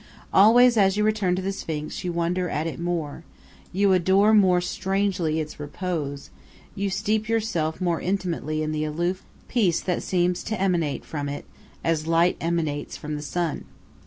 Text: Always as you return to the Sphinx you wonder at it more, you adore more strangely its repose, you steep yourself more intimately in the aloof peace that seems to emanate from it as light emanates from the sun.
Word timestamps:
Always 0.33 0.77
as 0.77 0.97
you 0.97 1.03
return 1.03 1.35
to 1.35 1.43
the 1.43 1.51
Sphinx 1.51 2.03
you 2.03 2.11
wonder 2.11 2.49
at 2.49 2.65
it 2.65 2.79
more, 2.79 3.23
you 3.71 3.93
adore 3.93 4.33
more 4.33 4.59
strangely 4.59 5.39
its 5.39 5.59
repose, 5.59 6.31
you 6.73 6.89
steep 6.89 7.29
yourself 7.29 7.79
more 7.79 8.01
intimately 8.01 8.63
in 8.63 8.71
the 8.71 8.83
aloof 8.83 9.21
peace 9.47 9.79
that 9.81 10.01
seems 10.01 10.43
to 10.45 10.59
emanate 10.59 11.05
from 11.05 11.29
it 11.29 11.45
as 11.83 12.07
light 12.07 12.35
emanates 12.41 12.97
from 12.97 13.15
the 13.15 13.21
sun. 13.21 13.65